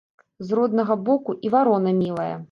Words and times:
З 0.45 0.55
роднага 0.59 0.95
боку 1.09 1.35
і 1.49 1.51
варона 1.57 1.93
мілая 2.01 2.33